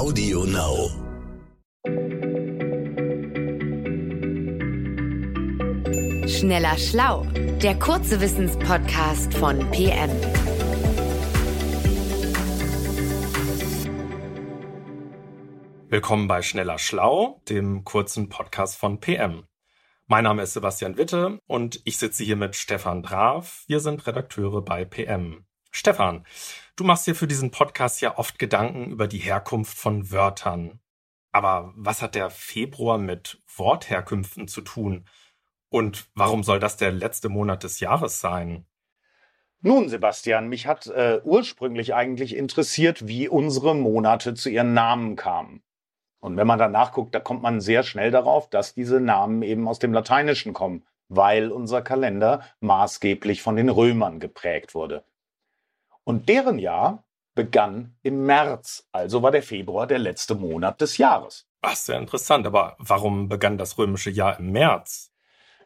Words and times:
Audio 0.00 0.46
Now. 0.46 0.88
Schneller 6.26 6.78
Schlau, 6.78 7.26
der 7.62 7.78
kurze 7.78 8.18
Wissenspodcast 8.22 9.34
von 9.34 9.58
PM. 9.70 10.10
Willkommen 15.90 16.28
bei 16.28 16.40
Schneller 16.40 16.78
Schlau, 16.78 17.42
dem 17.50 17.84
kurzen 17.84 18.30
Podcast 18.30 18.78
von 18.78 19.00
PM. 19.00 19.44
Mein 20.06 20.24
Name 20.24 20.44
ist 20.44 20.54
Sebastian 20.54 20.96
Witte 20.96 21.40
und 21.46 21.82
ich 21.84 21.98
sitze 21.98 22.24
hier 22.24 22.36
mit 22.36 22.56
Stefan 22.56 23.02
Draf. 23.02 23.64
Wir 23.66 23.80
sind 23.80 24.06
Redakteure 24.06 24.62
bei 24.62 24.86
PM. 24.86 25.44
Stefan, 25.70 26.26
du 26.74 26.84
machst 26.84 27.06
dir 27.06 27.14
für 27.14 27.28
diesen 27.28 27.52
Podcast 27.52 28.00
ja 28.00 28.18
oft 28.18 28.38
Gedanken 28.38 28.90
über 28.90 29.06
die 29.06 29.18
Herkunft 29.18 29.78
von 29.78 30.10
Wörtern. 30.10 30.80
Aber 31.32 31.72
was 31.76 32.02
hat 32.02 32.16
der 32.16 32.28
Februar 32.28 32.98
mit 32.98 33.40
Wortherkünften 33.56 34.48
zu 34.48 34.62
tun? 34.62 35.06
Und 35.68 36.08
warum 36.14 36.42
soll 36.42 36.58
das 36.58 36.76
der 36.76 36.90
letzte 36.90 37.28
Monat 37.28 37.62
des 37.62 37.78
Jahres 37.78 38.20
sein? 38.20 38.66
Nun, 39.62 39.88
Sebastian, 39.88 40.48
mich 40.48 40.66
hat 40.66 40.88
äh, 40.88 41.20
ursprünglich 41.22 41.94
eigentlich 41.94 42.34
interessiert, 42.34 43.06
wie 43.06 43.28
unsere 43.28 43.76
Monate 43.76 44.34
zu 44.34 44.50
ihren 44.50 44.74
Namen 44.74 45.14
kamen. 45.14 45.62
Und 46.18 46.36
wenn 46.36 46.46
man 46.46 46.58
da 46.58 46.68
nachguckt, 46.68 47.14
da 47.14 47.20
kommt 47.20 47.42
man 47.42 47.60
sehr 47.60 47.82
schnell 47.84 48.10
darauf, 48.10 48.50
dass 48.50 48.74
diese 48.74 49.00
Namen 49.00 49.42
eben 49.42 49.68
aus 49.68 49.78
dem 49.78 49.92
Lateinischen 49.92 50.52
kommen, 50.52 50.84
weil 51.08 51.52
unser 51.52 51.82
Kalender 51.82 52.42
maßgeblich 52.60 53.42
von 53.42 53.56
den 53.56 53.68
Römern 53.68 54.18
geprägt 54.18 54.74
wurde. 54.74 55.04
Und 56.10 56.28
deren 56.28 56.58
Jahr 56.58 57.04
begann 57.36 57.94
im 58.02 58.26
März, 58.26 58.88
also 58.90 59.22
war 59.22 59.30
der 59.30 59.44
Februar 59.44 59.86
der 59.86 60.00
letzte 60.00 60.34
Monat 60.34 60.80
des 60.80 60.98
Jahres. 60.98 61.46
Ach, 61.62 61.76
sehr 61.76 62.00
interessant. 62.00 62.48
Aber 62.48 62.74
warum 62.80 63.28
begann 63.28 63.58
das 63.58 63.78
römische 63.78 64.10
Jahr 64.10 64.40
im 64.40 64.50
März? 64.50 65.12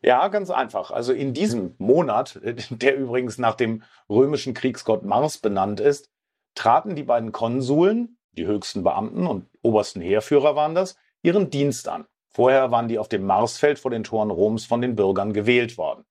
Ja, 0.03 0.29
ganz 0.29 0.51
einfach. 0.51 0.91
Also 0.91 1.15
in 1.15 1.33
diesem 1.33 1.77
Monat, 1.79 2.39
der 2.45 2.95
übrigens 2.95 3.39
nach 3.39 3.55
dem 3.55 3.85
römischen 4.11 4.53
Kriegsgott 4.53 5.03
Mars 5.03 5.39
benannt 5.39 5.81
ist, 5.81 6.11
traten 6.55 6.95
die 6.95 7.05
beiden 7.05 7.33
Konsuln, 7.33 8.19
die 8.33 8.45
höchsten 8.45 8.83
Beamten 8.83 9.27
und 9.27 9.49
obersten 9.63 10.03
Heerführer 10.03 10.57
waren 10.57 10.75
das, 10.75 10.99
ihren 11.23 11.49
Dienst 11.49 11.89
an. 11.89 12.05
Vorher 12.29 12.71
waren 12.71 12.89
die 12.89 12.99
auf 12.99 13.09
dem 13.09 13.25
Marsfeld 13.25 13.79
vor 13.79 13.91
den 13.91 14.05
Toren 14.05 14.31
Roms 14.31 14.67
von 14.67 14.83
den 14.83 14.95
Bürgern 14.95 15.33
gewählt 15.33 15.79
worden. 15.79 16.05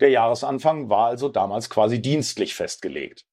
Der 0.00 0.08
Jahresanfang 0.08 0.88
war 0.88 1.08
also 1.08 1.28
damals 1.28 1.68
quasi 1.68 2.00
dienstlich 2.00 2.54
festgelegt. 2.54 3.26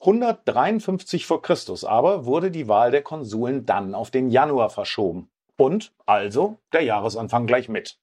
153 0.00 1.26
vor 1.26 1.42
Christus 1.42 1.84
aber 1.84 2.24
wurde 2.24 2.50
die 2.50 2.68
Wahl 2.68 2.90
der 2.90 3.02
Konsuln 3.02 3.66
dann 3.66 3.94
auf 3.94 4.10
den 4.10 4.30
Januar 4.30 4.70
verschoben. 4.70 5.30
Und 5.56 5.92
also 6.06 6.58
der 6.72 6.82
Jahresanfang 6.82 7.46
gleich 7.46 7.68
mit. 7.68 7.98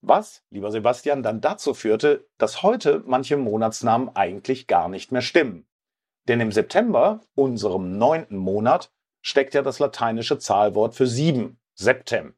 Was, 0.00 0.42
lieber 0.50 0.70
Sebastian, 0.70 1.22
dann 1.22 1.40
dazu 1.40 1.74
führte, 1.74 2.26
dass 2.38 2.62
heute 2.62 3.02
manche 3.06 3.36
Monatsnamen 3.36 4.14
eigentlich 4.14 4.66
gar 4.66 4.88
nicht 4.88 5.12
mehr 5.12 5.22
stimmen. 5.22 5.66
Denn 6.28 6.40
im 6.40 6.52
September, 6.52 7.20
unserem 7.34 7.98
neunten 7.98 8.36
Monat, 8.36 8.90
steckt 9.20 9.54
ja 9.54 9.62
das 9.62 9.78
lateinische 9.78 10.38
Zahlwort 10.38 10.94
für 10.94 11.06
sieben, 11.06 11.60
Septem. 11.74 12.34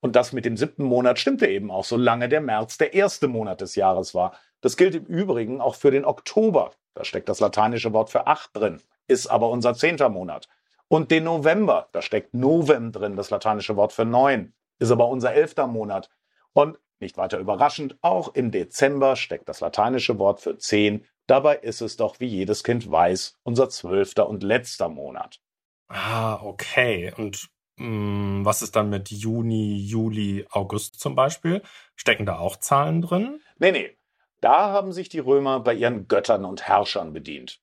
Und 0.00 0.16
das 0.16 0.32
mit 0.32 0.44
dem 0.44 0.56
siebten 0.56 0.84
Monat 0.84 1.18
stimmte 1.18 1.46
eben 1.46 1.70
auch, 1.70 1.84
solange 1.84 2.28
der 2.28 2.42
März 2.42 2.76
der 2.76 2.92
erste 2.92 3.28
Monat 3.28 3.62
des 3.62 3.74
Jahres 3.74 4.14
war. 4.14 4.34
Das 4.60 4.76
gilt 4.76 4.94
im 4.94 5.06
Übrigen 5.06 5.60
auch 5.60 5.74
für 5.74 5.90
den 5.90 6.04
Oktober. 6.04 6.72
Da 6.94 7.04
steckt 7.04 7.28
das 7.28 7.40
lateinische 7.40 7.92
Wort 7.92 8.10
für 8.10 8.26
acht 8.26 8.56
drin, 8.56 8.80
ist 9.06 9.26
aber 9.26 9.50
unser 9.50 9.74
zehnter 9.74 10.08
Monat. 10.08 10.48
Und 10.88 11.10
den 11.10 11.24
November, 11.24 11.88
da 11.92 12.02
steckt 12.02 12.34
Novem 12.34 12.92
drin, 12.92 13.16
das 13.16 13.30
lateinische 13.30 13.76
Wort 13.76 13.92
für 13.92 14.04
neun, 14.04 14.54
ist 14.78 14.90
aber 14.90 15.08
unser 15.08 15.32
elfter 15.32 15.66
Monat. 15.66 16.10
Und 16.52 16.78
nicht 17.00 17.16
weiter 17.16 17.38
überraschend, 17.38 17.96
auch 18.00 18.34
im 18.34 18.50
Dezember 18.50 19.16
steckt 19.16 19.48
das 19.48 19.60
lateinische 19.60 20.18
Wort 20.18 20.40
für 20.40 20.56
zehn. 20.56 21.04
Dabei 21.26 21.56
ist 21.56 21.80
es 21.80 21.96
doch, 21.96 22.20
wie 22.20 22.26
jedes 22.26 22.64
Kind 22.64 22.90
weiß, 22.90 23.38
unser 23.42 23.68
zwölfter 23.68 24.28
und 24.28 24.42
letzter 24.42 24.88
Monat. 24.88 25.40
Ah, 25.88 26.40
okay. 26.42 27.12
Und 27.16 27.48
mh, 27.76 27.86
hm, 27.86 28.44
was 28.44 28.62
ist 28.62 28.76
dann 28.76 28.90
mit 28.90 29.10
Juni, 29.10 29.76
Juli, 29.76 30.46
August 30.50 31.00
zum 31.00 31.14
Beispiel? 31.14 31.62
Stecken 31.96 32.26
da 32.26 32.38
auch 32.38 32.56
Zahlen 32.56 33.02
drin? 33.02 33.40
Nee, 33.58 33.72
nee. 33.72 33.96
Da 34.44 34.68
haben 34.72 34.92
sich 34.92 35.08
die 35.08 35.20
Römer 35.20 35.60
bei 35.60 35.72
ihren 35.72 36.06
Göttern 36.06 36.44
und 36.44 36.68
Herrschern 36.68 37.14
bedient. 37.14 37.62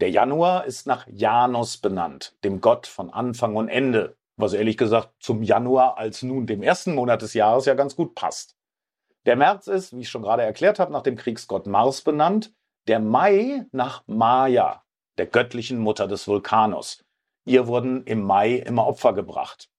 Der 0.00 0.08
Januar 0.08 0.66
ist 0.66 0.86
nach 0.86 1.04
Janus 1.10 1.78
benannt, 1.78 2.36
dem 2.44 2.60
Gott 2.60 2.86
von 2.86 3.10
Anfang 3.10 3.56
und 3.56 3.68
Ende, 3.68 4.16
was 4.36 4.52
ehrlich 4.52 4.76
gesagt 4.76 5.14
zum 5.18 5.42
Januar 5.42 5.98
als 5.98 6.22
nun 6.22 6.46
dem 6.46 6.62
ersten 6.62 6.94
Monat 6.94 7.22
des 7.22 7.34
Jahres 7.34 7.64
ja 7.64 7.74
ganz 7.74 7.96
gut 7.96 8.14
passt. 8.14 8.56
Der 9.26 9.34
März 9.34 9.66
ist, 9.66 9.96
wie 9.96 10.02
ich 10.02 10.10
schon 10.10 10.22
gerade 10.22 10.44
erklärt 10.44 10.78
habe, 10.78 10.92
nach 10.92 11.02
dem 11.02 11.16
Kriegsgott 11.16 11.66
Mars 11.66 12.02
benannt, 12.02 12.54
der 12.86 13.00
Mai 13.00 13.66
nach 13.72 14.04
Maya, 14.06 14.84
der 15.18 15.26
göttlichen 15.26 15.80
Mutter 15.80 16.06
des 16.06 16.28
Vulkanus. 16.28 17.04
Ihr 17.44 17.66
wurden 17.66 18.04
im 18.04 18.22
Mai 18.22 18.58
immer 18.58 18.86
Opfer 18.86 19.12
gebracht. 19.12 19.70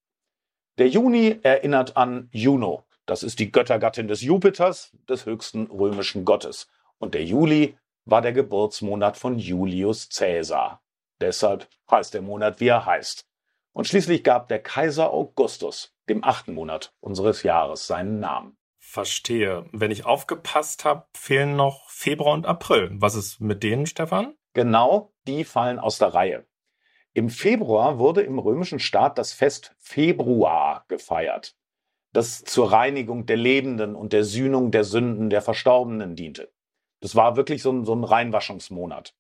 Der 0.78 0.90
Juni 0.90 1.40
erinnert 1.42 1.96
an 1.96 2.28
Juno, 2.34 2.84
das 3.06 3.24
ist 3.24 3.40
die 3.40 3.52
Göttergattin 3.52 4.08
des 4.08 4.22
Jupiters, 4.22 4.92
des 5.10 5.26
höchsten 5.26 5.68
römischen 5.68 6.26
Gottes. 6.26 6.70
Und 6.98 7.14
der 7.14 7.24
Juli 7.24 7.78
war 8.06 8.22
der 8.22 8.34
Geburtsmonat 8.34 9.18
von 9.18 9.40
Julius 9.40 10.10
Caesar. 10.10 10.82
Deshalb 11.20 11.68
heißt 11.90 12.14
der 12.14 12.22
Monat, 12.22 12.60
wie 12.60 12.68
er 12.68 12.86
heißt. 12.86 13.28
Und 13.74 13.88
schließlich 13.88 14.24
gab 14.24 14.48
der 14.48 14.60
Kaiser 14.60 15.12
Augustus 15.12 15.94
dem 16.10 16.24
achten 16.24 16.54
Monat 16.54 16.94
unseres 17.00 17.44
Jahres 17.44 17.88
seinen 17.88 18.20
Namen. 18.20 18.58
Verstehe. 18.80 19.66
Wenn 19.72 19.92
ich 19.92 20.06
aufgepasst 20.06 20.86
habe, 20.86 21.06
fehlen 21.14 21.56
noch 21.56 21.90
Februar 21.90 22.34
und 22.34 22.46
April. 22.46 22.90
Was 22.96 23.16
ist 23.16 23.40
mit 23.40 23.64
denen, 23.64 23.86
Stefan? 23.86 24.36
Genau, 24.54 25.14
die 25.26 25.46
fallen 25.46 25.80
aus 25.80 25.98
der 25.98 26.14
Reihe. 26.14 26.46
Im 27.14 27.30
Februar 27.30 28.00
wurde 28.00 28.22
im 28.22 28.40
römischen 28.40 28.80
Staat 28.80 29.18
das 29.18 29.34
Fest 29.34 29.76
Februar 29.80 30.86
gefeiert, 30.88 31.56
das 32.14 32.44
zur 32.44 32.72
Reinigung 32.72 33.26
der 33.26 33.38
Lebenden 33.38 33.96
und 33.96 34.14
der 34.14 34.24
Sühnung 34.24 34.72
der 34.72 34.84
Sünden 34.84 35.30
der 35.30 35.42
Verstorbenen 35.42 36.16
diente. 36.16 36.52
Das 37.02 37.16
war 37.16 37.36
wirklich 37.36 37.62
so 37.62 37.72
ein, 37.72 37.86
so 37.86 37.94
ein 37.94 38.04
Reinwaschungsmonat. 38.04 39.16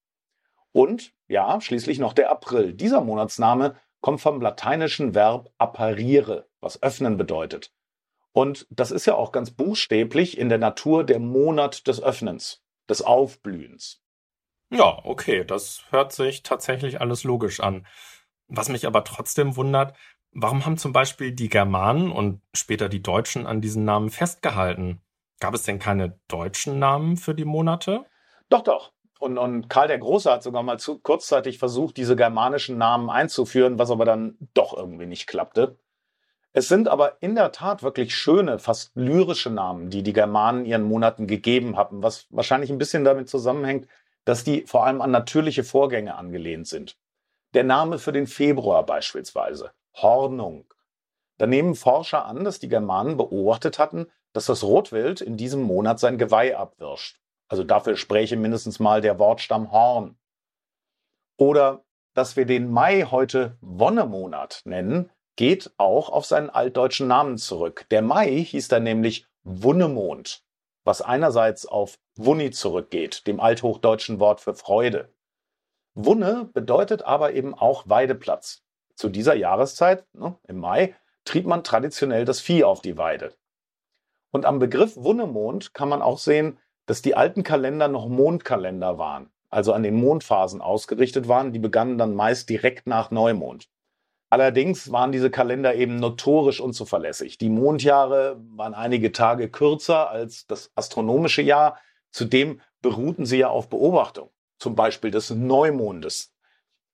Und 0.72 1.14
ja, 1.28 1.59
schließlich 1.59 2.00
noch 2.00 2.14
der 2.14 2.31
April. 2.31 2.74
Dieser 2.74 3.02
Monatsname 3.02 3.76
kommt 4.02 4.22
vom 4.22 4.42
lateinischen 4.42 5.16
Verb 5.16 5.52
apparire, 5.58 6.48
was 6.62 6.81
öffnen 6.81 7.18
bedeutet. 7.18 7.74
Und 8.31 8.68
das 8.70 8.92
ist 8.92 9.06
ja 9.06 9.16
auch 9.16 9.31
ganz 9.31 9.52
buchstäblich 9.52 10.38
in 10.38 10.50
der 10.50 10.58
Natur 10.58 11.04
der 11.04 11.20
Monat 11.20 11.88
des 11.88 12.02
Öffnens, 12.02 12.64
des 12.90 13.02
Aufblühens. 13.02 14.02
Ja, 14.72 15.00
okay, 15.04 15.46
das 15.46 15.84
hört 15.92 16.14
sich 16.14 16.42
tatsächlich 16.42 17.00
alles 17.00 17.24
logisch 17.24 17.60
an. 17.60 17.86
Was 18.48 18.70
mich 18.70 18.86
aber 18.86 19.04
trotzdem 19.04 19.56
wundert, 19.56 19.96
warum 20.31 20.66
haben 20.66 20.78
zum 20.78 20.94
Beispiel 20.94 21.31
die 21.31 21.50
Germanen 21.50 22.12
und 22.12 22.42
später 22.54 22.90
die 22.90 23.02
Deutschen 23.02 23.46
an 23.46 23.62
diesen 23.62 23.86
Namen 23.86 24.09
festgehalten? 24.09 25.02
Gab 25.40 25.54
es 25.54 25.64
denn 25.64 25.80
keine 25.80 26.20
deutschen 26.28 26.80
Namen 26.80 27.18
für 27.18 27.36
die 27.36 27.46
Monate? 27.46 28.06
Doch, 28.50 28.62
doch. 28.62 28.94
Und, 29.20 29.38
und 29.38 29.70
Karl 29.70 29.88
der 29.88 30.00
Große 30.00 30.30
hat 30.30 30.44
sogar 30.44 30.64
mal 30.64 30.80
zu, 30.80 31.00
kurzzeitig 31.00 31.58
versucht, 31.58 31.98
diese 31.98 32.16
germanischen 32.16 32.78
Namen 32.78 33.09
einzuführen, 33.09 33.80
was 33.80 33.90
aber 33.90 34.06
dann 34.06 34.38
doch 34.54 34.75
irgendwie 34.75 35.06
nicht 35.06 35.28
klappte. 35.28 35.78
Es 36.52 36.68
sind 36.68 36.88
aber 36.88 37.18
in 37.22 37.34
der 37.34 37.52
Tat 37.52 37.81
wirklich 37.81 38.16
schöne, 38.16 38.60
fast 38.60 38.92
lyrische 38.96 39.50
Namen, 39.50 39.90
die 39.90 40.04
die 40.04 40.14
Germanen 40.14 40.66
ihren 40.66 40.84
Monaten 40.84 41.25
gegeben 41.25 41.78
haben, 41.78 42.04
was 42.04 42.28
wahrscheinlich 42.30 42.70
ein 42.70 42.78
bisschen 42.78 43.04
damit 43.04 43.28
zusammenhängt, 43.28 43.88
dass 44.24 44.44
die 44.44 44.66
vor 44.68 44.86
allem 44.86 45.02
an 45.02 45.12
natürliche 45.12 45.64
Vorgänge 45.64 46.16
angelehnt 46.16 46.68
sind. 46.68 46.98
Der 47.53 47.64
Name 47.64 48.00
für 48.00 48.12
den 48.12 48.25
Februar 48.25 48.83
beispielsweise, 48.83 49.74
Hornung. 49.94 50.74
Da 51.38 51.45
nehmen 51.45 51.75
Forscher 51.75 52.25
an, 52.25 52.44
dass 52.44 52.60
die 52.60 52.68
Germanen 52.68 53.16
beobachtet 53.16 53.77
hatten, 53.77 54.07
dass 54.33 54.48
das 54.48 54.63
Rotwild 54.63 55.22
in 55.22 55.38
diesem 55.38 55.62
Monat 55.62 56.00
sein 56.00 56.18
Geweih 56.18 56.57
abwirscht. 56.57 57.22
Also 57.48 57.63
dafür 57.63 57.95
spräche 57.95 58.38
mindestens 58.38 58.80
mal 58.80 59.01
der 59.01 59.19
Wortstamm 59.19 59.72
Horn. 59.72 60.18
Oder 61.38 61.83
dass 62.16 62.36
wir 62.36 62.45
den 62.45 62.72
Mai 62.72 63.04
heute 63.12 63.56
Wonnemonat 63.62 64.62
nennen, 64.66 65.12
geht 65.36 65.72
auch 65.77 66.10
auf 66.10 66.25
seinen 66.25 66.50
altdeutschen 66.50 67.07
Namen 67.07 67.38
zurück. 67.38 67.86
Der 67.92 68.01
Mai 68.01 68.44
hieß 68.44 68.68
dann 68.68 68.83
nämlich 68.83 69.27
Wunnemond, 69.44 70.44
was 70.83 71.04
einerseits 71.04 71.68
auf 71.68 72.00
Wunni 72.16 72.50
zurückgeht, 72.50 73.27
dem 73.27 73.39
althochdeutschen 73.39 74.19
Wort 74.19 74.42
für 74.42 74.56
Freude. 74.56 75.12
Wunne 75.95 76.50
bedeutet 76.54 77.04
aber 77.04 77.34
eben 77.34 77.54
auch 77.54 77.88
Weideplatz. 77.88 78.63
Zu 78.95 79.10
dieser 79.10 79.36
Jahreszeit, 79.36 80.06
ne, 80.13 80.36
im 80.48 80.57
Mai, 80.57 80.95
trieb 81.25 81.45
man 81.45 81.63
traditionell 81.63 82.25
das 82.25 82.40
Vieh 82.40 82.63
auf 82.63 82.81
die 82.81 82.98
Weide. 82.98 83.34
Und 84.31 84.45
am 84.45 84.60
Begriff 84.60 84.98
Wunnemond 84.98 85.74
kann 85.74 85.90
man 85.90 86.01
auch 86.01 86.18
sehen, 86.18 86.57
dass 86.86 87.01
die 87.01 87.16
alten 87.16 87.44
Kalender 87.44 87.88
noch 87.88 88.07
Mondkalender 88.07 88.98
waren, 88.98 89.30
also 89.50 89.74
an 89.74 89.84
den 89.84 89.95
Mondphasen 89.95 90.62
ausgerichtet 90.62 91.28
waren, 91.28 91.54
die 91.54 91.60
begannen 91.60 91.98
dann 91.98 92.16
meist 92.16 92.50
direkt 92.50 92.88
nach 92.88 93.12
Neumond. 93.12 93.69
Allerdings 94.30 94.92
waren 94.92 95.12
diese 95.12 95.30
Kalender 95.30 95.75
eben 95.75 95.98
notorisch 95.98 96.60
unzuverlässig. 96.60 97.38
Die 97.38 97.50
Mondjahre 97.50 98.42
waren 98.56 98.74
einige 98.74 99.12
Tage 99.12 99.48
kürzer 99.48 100.10
als 100.10 100.48
das 100.48 100.72
astronomische 100.74 101.44
Jahr. 101.44 101.78
Zudem 102.10 102.60
beruhten 102.81 103.28
sie 103.28 103.38
ja 103.38 103.50
auf 103.50 103.69
Beobachtung, 103.69 104.31
zum 104.57 104.75
Beispiel 104.75 105.11
des 105.11 105.29
Neumondes. 105.29 106.33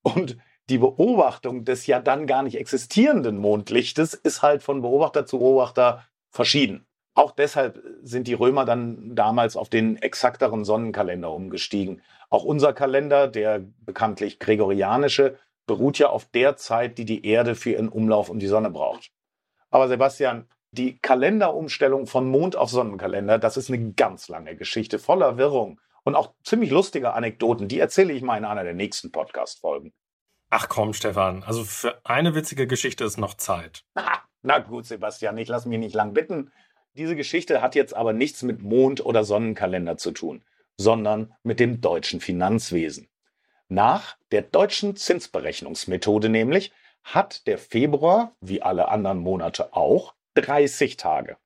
Und 0.02 0.38
die 0.70 0.78
Beobachtung 0.78 1.66
des 1.66 1.88
ja 1.88 2.00
dann 2.00 2.28
gar 2.28 2.44
nicht 2.44 2.58
existierenden 2.58 3.38
Mondlichtes 3.38 4.14
ist 4.14 4.42
halt 4.42 4.64
von 4.64 4.82
Beobachter 4.82 5.26
zu 5.26 5.40
Beobachter 5.40 6.06
verschieden. 6.30 6.86
Auch 7.16 7.32
deshalb 7.32 7.84
sind 8.04 8.28
die 8.28 8.34
Römer 8.34 8.66
dann 8.66 9.16
damals 9.16 9.58
auf 9.58 9.70
den 9.70 9.98
exakteren 9.98 10.64
Sonnenkalender 10.64 11.32
umgestiegen. 11.32 12.02
Auch 12.30 12.44
unser 12.44 12.72
Kalender, 12.72 13.28
der 13.28 13.62
bekanntlich 13.82 14.40
gregorianische, 14.40 15.38
beruht 15.66 16.00
ja 16.00 16.10
auf 16.10 16.26
der 16.26 16.56
Zeit, 16.56 16.98
die 16.98 17.06
die 17.06 17.26
Erde 17.26 17.56
für 17.56 17.72
ihren 17.72 17.90
Umlauf 17.90 18.30
um 18.30 18.40
die 18.40 18.48
Sonne 18.48 18.70
braucht. 18.70 19.12
Aber 19.70 19.88
Sebastian, 19.88 20.48
die 20.72 20.98
Kalenderumstellung 21.00 22.08
von 22.08 22.30
Mond 22.30 22.56
auf 22.56 22.70
Sonnenkalender, 22.70 23.40
das 23.40 23.58
ist 23.58 23.70
eine 23.70 23.94
ganz 23.94 24.30
lange 24.30 24.56
Geschichte 24.56 25.00
voller 25.00 25.38
Wirrung 25.38 25.82
und 26.10 26.16
auch 26.16 26.34
ziemlich 26.44 26.72
lustige 26.72 27.14
Anekdoten. 27.14 27.68
Die 27.68 27.80
erzähle 27.80 28.14
ich 28.14 28.24
mal 28.24 28.38
in 28.38 28.46
einer 28.46 28.64
der 28.64 28.74
nächsten 28.74 29.12
Podcast-Folgen. 29.12 29.94
Ach 30.50 30.68
komm, 30.68 30.94
Stefan, 30.94 31.44
also 31.44 31.64
für 31.64 32.02
eine 32.04 32.34
witzige 32.34 32.66
Geschichte 32.66 33.04
ist 33.04 33.18
noch 33.18 33.36
Zeit. 33.36 33.84
Na 34.42 34.58
gut, 34.58 34.88
Sebastian, 34.88 35.38
ich 35.38 35.48
lasse 35.48 35.70
mich 35.70 35.78
nicht 35.78 35.94
lang 35.94 36.14
bitten. 36.14 36.52
Diese 36.94 37.16
Geschichte 37.16 37.62
hat 37.62 37.76
jetzt 37.76 37.96
aber 37.96 38.14
nichts 38.14 38.42
mit 38.42 38.64
Mond- 38.64 39.06
oder 39.06 39.24
Sonnenkalender 39.24 39.98
zu 39.98 40.10
tun, 40.12 40.44
sondern 40.78 41.36
mit 41.44 41.60
dem 41.60 41.80
deutschen 41.82 42.22
Finanzwesen. 42.22 43.08
Nach 43.68 44.18
der 44.32 44.42
deutschen 44.42 44.96
Zinsberechnungsmethode 44.96 46.30
nämlich 46.30 46.72
hat 47.04 47.46
der 47.46 47.60
Februar, 47.60 48.36
wie 48.42 48.64
alle 48.64 48.90
anderen 48.90 49.20
Monate 49.20 49.74
auch, 49.74 50.16
30 50.34 50.98
Tage. 50.98 51.38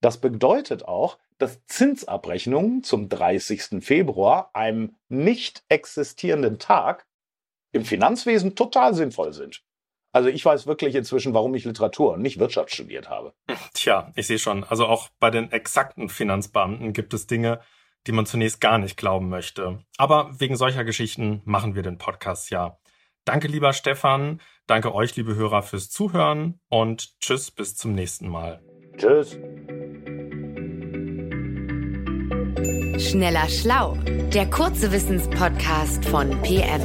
Das 0.00 0.18
bedeutet 0.18 0.86
auch, 0.86 1.18
dass 1.42 1.64
Zinsabrechnungen 1.66 2.84
zum 2.84 3.08
30. 3.08 3.84
Februar, 3.84 4.50
einem 4.54 4.94
nicht 5.08 5.64
existierenden 5.68 6.60
Tag, 6.60 7.04
im 7.72 7.84
Finanzwesen 7.84 8.54
total 8.54 8.94
sinnvoll 8.94 9.32
sind. 9.32 9.64
Also 10.12 10.28
ich 10.28 10.44
weiß 10.44 10.68
wirklich 10.68 10.94
inzwischen, 10.94 11.34
warum 11.34 11.54
ich 11.54 11.64
Literatur 11.64 12.12
und 12.12 12.22
nicht 12.22 12.38
Wirtschaft 12.38 12.70
studiert 12.72 13.08
habe. 13.08 13.34
Tja, 13.74 14.12
ich 14.14 14.28
sehe 14.28 14.38
schon. 14.38 14.62
Also 14.62 14.86
auch 14.86 15.08
bei 15.18 15.30
den 15.30 15.50
exakten 15.50 16.08
Finanzbeamten 16.08 16.92
gibt 16.92 17.12
es 17.12 17.26
Dinge, 17.26 17.60
die 18.06 18.12
man 18.12 18.26
zunächst 18.26 18.60
gar 18.60 18.78
nicht 18.78 18.96
glauben 18.96 19.28
möchte. 19.28 19.82
Aber 19.96 20.30
wegen 20.38 20.56
solcher 20.56 20.84
Geschichten 20.84 21.42
machen 21.44 21.74
wir 21.74 21.82
den 21.82 21.98
Podcast 21.98 22.50
ja. 22.50 22.78
Danke, 23.24 23.48
lieber 23.48 23.72
Stefan. 23.72 24.40
Danke 24.68 24.94
euch, 24.94 25.16
liebe 25.16 25.34
Hörer, 25.34 25.62
fürs 25.62 25.90
Zuhören 25.90 26.60
und 26.68 27.18
tschüss, 27.18 27.50
bis 27.50 27.76
zum 27.76 27.94
nächsten 27.94 28.28
Mal. 28.28 28.62
Tschüss. 28.96 29.38
Schneller 32.98 33.48
Schlau, 33.48 33.94
der 34.34 34.50
kurze 34.50 34.92
Wissenspodcast 34.92 36.04
von 36.04 36.30
PM. 36.42 36.82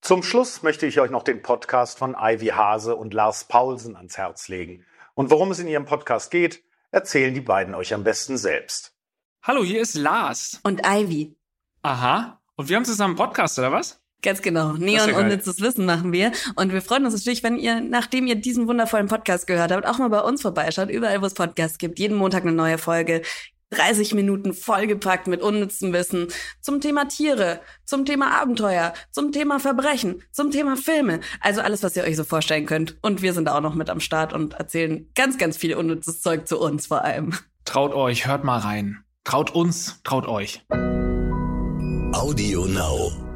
Zum 0.00 0.22
Schluss 0.22 0.62
möchte 0.62 0.86
ich 0.86 1.00
euch 1.00 1.10
noch 1.10 1.24
den 1.24 1.42
Podcast 1.42 1.98
von 1.98 2.14
Ivy 2.18 2.48
Hase 2.48 2.94
und 2.94 3.14
Lars 3.14 3.44
Paulsen 3.44 3.96
ans 3.96 4.16
Herz 4.16 4.46
legen. 4.46 4.86
Und 5.14 5.30
worum 5.30 5.50
es 5.50 5.58
in 5.58 5.66
ihrem 5.66 5.86
Podcast 5.86 6.30
geht, 6.30 6.62
erzählen 6.92 7.34
die 7.34 7.40
beiden 7.40 7.74
euch 7.74 7.92
am 7.92 8.04
besten 8.04 8.38
selbst. 8.38 8.94
Hallo, 9.42 9.64
hier 9.64 9.80
ist 9.80 9.94
Lars. 9.94 10.60
Und 10.62 10.82
Ivy. 10.86 11.36
Aha. 11.82 12.40
Und 12.54 12.68
wir 12.68 12.76
haben 12.76 12.84
zusammen 12.84 13.18
einen 13.18 13.26
Podcast, 13.26 13.58
oder 13.58 13.72
was? 13.72 13.99
Ganz 14.22 14.42
genau. 14.42 14.74
Neon 14.74 15.10
ja 15.10 15.18
unnützes 15.18 15.60
Wissen 15.60 15.86
machen 15.86 16.12
wir. 16.12 16.32
Und 16.56 16.72
wir 16.72 16.82
freuen 16.82 17.04
uns 17.04 17.14
natürlich, 17.14 17.42
wenn 17.42 17.56
ihr, 17.56 17.80
nachdem 17.80 18.26
ihr 18.26 18.34
diesen 18.34 18.68
wundervollen 18.68 19.08
Podcast 19.08 19.46
gehört 19.46 19.72
habt, 19.72 19.86
auch 19.86 19.98
mal 19.98 20.10
bei 20.10 20.20
uns 20.20 20.42
vorbeischaut. 20.42 20.90
Überall, 20.90 21.22
wo 21.22 21.26
es 21.26 21.34
Podcasts 21.34 21.78
gibt. 21.78 21.98
Jeden 21.98 22.16
Montag 22.16 22.42
eine 22.42 22.52
neue 22.52 22.78
Folge. 22.78 23.22
30 23.70 24.14
Minuten 24.14 24.52
vollgepackt 24.52 25.26
mit 25.26 25.40
unnützem 25.42 25.92
Wissen 25.92 26.28
zum 26.60 26.80
Thema 26.80 27.06
Tiere, 27.06 27.60
zum 27.84 28.04
Thema 28.04 28.40
Abenteuer, 28.40 28.92
zum 29.12 29.32
Thema 29.32 29.60
Verbrechen, 29.60 30.22
zum 30.32 30.50
Thema 30.50 30.76
Filme. 30.76 31.20
Also 31.40 31.60
alles, 31.60 31.82
was 31.82 31.96
ihr 31.96 32.02
euch 32.04 32.16
so 32.16 32.24
vorstellen 32.24 32.66
könnt. 32.66 32.98
Und 33.00 33.22
wir 33.22 33.32
sind 33.32 33.48
auch 33.48 33.60
noch 33.60 33.74
mit 33.74 33.88
am 33.88 34.00
Start 34.00 34.32
und 34.32 34.54
erzählen 34.54 35.08
ganz, 35.14 35.38
ganz 35.38 35.56
viel 35.56 35.74
unnützes 35.74 36.20
Zeug 36.20 36.48
zu 36.48 36.58
uns 36.58 36.88
vor 36.88 37.04
allem. 37.04 37.34
Traut 37.64 37.94
euch, 37.94 38.26
hört 38.26 38.44
mal 38.44 38.58
rein. 38.58 39.04
Traut 39.24 39.54
uns, 39.54 40.00
traut 40.02 40.26
euch. 40.26 40.64
Audio 42.12 42.66
Now. 42.66 43.29